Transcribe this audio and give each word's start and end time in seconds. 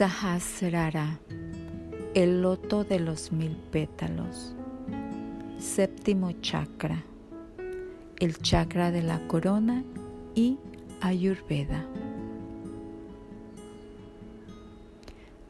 Sahasrara, 0.00 1.20
el 2.14 2.40
loto 2.40 2.84
de 2.84 3.00
los 3.00 3.32
mil 3.32 3.54
pétalos. 3.70 4.54
Séptimo 5.58 6.32
chakra, 6.40 7.04
el 8.18 8.38
chakra 8.38 8.92
de 8.92 9.02
la 9.02 9.18
corona 9.28 9.84
y 10.34 10.56
Ayurveda. 11.02 11.84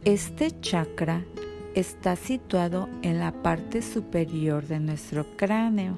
Este 0.04 0.60
chakra 0.60 1.24
está 1.76 2.16
situado 2.16 2.88
en 3.02 3.20
la 3.20 3.30
parte 3.30 3.82
superior 3.82 4.66
de 4.66 4.80
nuestro 4.80 5.36
cráneo. 5.36 5.96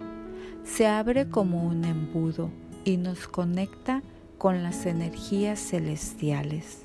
Se 0.63 0.87
abre 0.87 1.31
como 1.31 1.67
un 1.67 1.87
embudo 1.87 2.51
y 2.85 2.99
nos 2.99 3.29
conecta 3.29 4.03
con 4.37 4.63
las 4.63 4.85
energías 4.85 5.59
celestiales. 5.59 6.83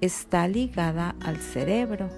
Está 0.00 0.46
ligada 0.46 1.16
al 1.20 1.38
cerebro, 1.38 2.08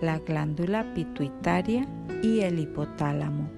la 0.00 0.20
glándula 0.20 0.94
pituitaria 0.94 1.84
y 2.22 2.40
el 2.40 2.60
hipotálamo. 2.60 3.50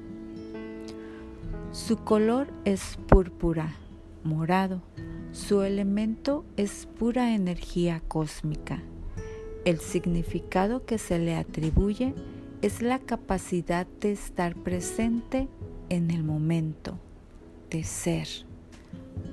Su 1.73 1.99
color 1.99 2.49
es 2.65 2.97
púrpura, 3.07 3.77
morado. 4.25 4.81
Su 5.33 5.61
elemento 5.61 6.47
es 6.57 6.89
pura 6.99 7.35
energía 7.35 8.01
cósmica. 8.09 8.83
El 9.67 9.81
significado 9.81 10.87
que 10.87 10.97
se 10.97 11.19
le 11.19 11.37
atribuye 11.37 12.15
es 12.63 12.81
la 12.81 12.99
capacidad 12.99 13.87
de 14.01 14.13
estar 14.13 14.57
presente 14.57 15.49
en 15.91 16.11
el 16.11 16.25
momento, 16.25 16.99
de 17.69 17.85
ser. 17.85 18.27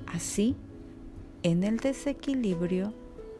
Así, 0.06 0.58
en 1.44 1.64
el 1.64 1.78
desequilibrio 1.78 2.94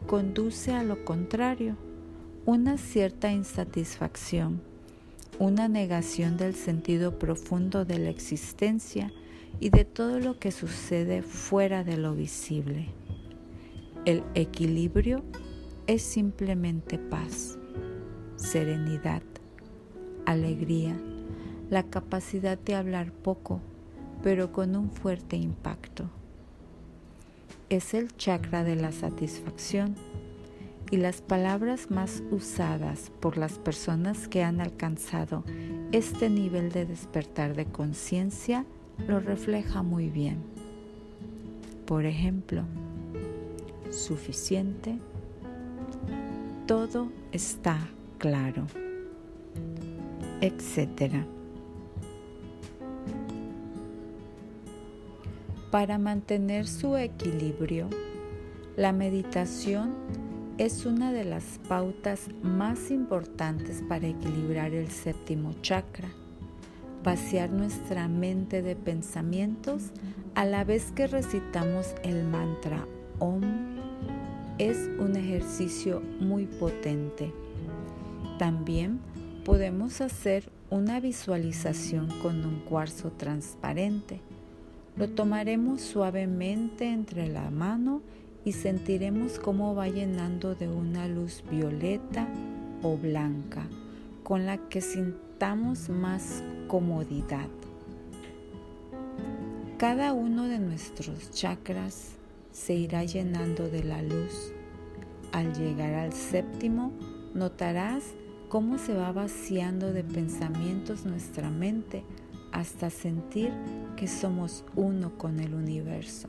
conduce 0.06 0.72
a 0.72 0.82
lo 0.84 1.04
contrario, 1.04 1.76
una 2.46 2.76
cierta 2.76 3.32
insatisfacción, 3.32 4.60
una 5.38 5.66
negación 5.66 6.36
del 6.36 6.54
sentido 6.54 7.18
profundo 7.18 7.84
de 7.84 7.98
la 7.98 8.10
existencia 8.10 9.12
y 9.60 9.70
de 9.70 9.84
todo 9.84 10.20
lo 10.20 10.38
que 10.38 10.52
sucede 10.52 11.22
fuera 11.22 11.84
de 11.84 11.96
lo 11.96 12.14
visible. 12.14 12.88
El 14.04 14.22
equilibrio 14.34 15.22
es 15.86 16.02
simplemente 16.02 16.98
paz, 16.98 17.58
serenidad, 18.36 19.22
alegría, 20.26 21.00
la 21.70 21.84
capacidad 21.84 22.58
de 22.58 22.74
hablar 22.74 23.10
poco, 23.10 23.60
pero 24.22 24.52
con 24.52 24.76
un 24.76 24.90
fuerte 24.90 25.36
impacto. 25.36 26.10
Es 27.70 27.94
el 27.94 28.14
chakra 28.16 28.62
de 28.62 28.76
la 28.76 28.92
satisfacción 28.92 29.94
y 30.90 30.98
las 30.98 31.22
palabras 31.22 31.90
más 31.90 32.22
usadas 32.30 33.10
por 33.20 33.36
las 33.36 33.58
personas 33.58 34.28
que 34.28 34.42
han 34.42 34.60
alcanzado 34.60 35.44
este 35.92 36.28
nivel 36.28 36.70
de 36.72 36.86
despertar 36.86 37.54
de 37.54 37.66
conciencia 37.66 38.64
lo 39.08 39.20
refleja 39.20 39.82
muy 39.82 40.08
bien. 40.10 40.38
Por 41.86 42.04
ejemplo, 42.04 42.64
suficiente, 43.90 44.98
todo 46.66 47.10
está 47.32 47.78
claro, 48.18 48.66
etc. 50.40 51.24
Para 55.74 55.98
mantener 55.98 56.68
su 56.68 56.96
equilibrio, 56.96 57.90
la 58.76 58.92
meditación 58.92 59.92
es 60.56 60.86
una 60.86 61.10
de 61.10 61.24
las 61.24 61.58
pautas 61.66 62.28
más 62.44 62.92
importantes 62.92 63.82
para 63.88 64.06
equilibrar 64.06 64.72
el 64.72 64.88
séptimo 64.92 65.52
chakra, 65.62 66.06
vaciar 67.02 67.50
nuestra 67.50 68.06
mente 68.06 68.62
de 68.62 68.76
pensamientos 68.76 69.90
a 70.36 70.44
la 70.44 70.62
vez 70.62 70.92
que 70.92 71.08
recitamos 71.08 71.96
el 72.04 72.22
mantra 72.22 72.86
OM 73.18 73.42
es 74.58 74.78
un 75.00 75.16
ejercicio 75.16 76.02
muy 76.20 76.46
potente. 76.46 77.32
También 78.38 79.00
podemos 79.44 80.00
hacer 80.00 80.52
una 80.70 81.00
visualización 81.00 82.06
con 82.22 82.44
un 82.44 82.60
cuarzo 82.60 83.10
transparente. 83.10 84.20
Lo 84.96 85.08
tomaremos 85.08 85.80
suavemente 85.80 86.88
entre 86.88 87.26
la 87.26 87.50
mano 87.50 88.02
y 88.44 88.52
sentiremos 88.52 89.40
cómo 89.40 89.74
va 89.74 89.88
llenando 89.88 90.54
de 90.54 90.68
una 90.68 91.08
luz 91.08 91.42
violeta 91.50 92.28
o 92.82 92.96
blanca 92.96 93.66
con 94.22 94.46
la 94.46 94.56
que 94.68 94.80
sintamos 94.80 95.88
más 95.88 96.44
comodidad. 96.68 97.48
Cada 99.78 100.12
uno 100.12 100.44
de 100.44 100.60
nuestros 100.60 101.32
chakras 101.32 102.12
se 102.52 102.74
irá 102.74 103.04
llenando 103.04 103.68
de 103.68 103.82
la 103.82 104.00
luz. 104.00 104.52
Al 105.32 105.52
llegar 105.52 105.94
al 105.94 106.12
séptimo, 106.12 106.92
notarás 107.34 108.04
cómo 108.48 108.78
se 108.78 108.94
va 108.94 109.10
vaciando 109.10 109.92
de 109.92 110.04
pensamientos 110.04 111.04
nuestra 111.04 111.50
mente 111.50 112.04
hasta 112.52 112.88
sentir 112.88 113.52
que 113.96 114.08
somos 114.08 114.64
uno 114.74 115.16
con 115.16 115.40
el 115.40 115.54
universo. 115.54 116.28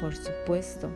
Por 0.00 0.14
supuesto, 0.14 0.90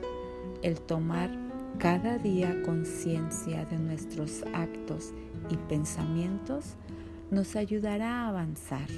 el 0.63 0.81
tomar 0.81 1.31
cada 1.79 2.19
día 2.19 2.63
conciencia 2.63 3.65
de 3.67 3.79
nuestros 3.79 4.43
actos 4.53 5.13
y 5.51 5.57
pensamientos 5.57 6.75
nos 7.31 7.57
ayudará 7.57 8.23
a 8.23 8.29
avanzar. 8.29 8.89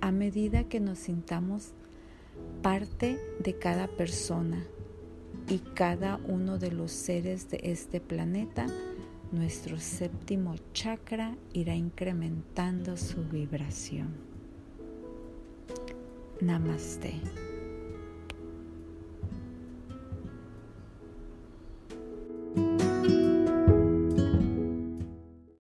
A 0.00 0.12
medida 0.12 0.64
que 0.64 0.80
nos 0.80 0.98
sintamos 0.98 1.72
parte 2.62 3.18
de 3.38 3.58
cada 3.58 3.86
persona 3.88 4.64
y 5.48 5.58
cada 5.58 6.16
uno 6.28 6.58
de 6.58 6.72
los 6.72 6.92
seres 6.92 7.48
de 7.50 7.60
este 7.62 8.00
planeta, 8.00 8.66
nuestro 9.30 9.78
séptimo 9.78 10.56
chakra 10.72 11.36
irá 11.52 11.74
incrementando 11.74 12.96
su 12.96 13.24
vibración. 13.24 14.31
Namaste. 16.40 17.20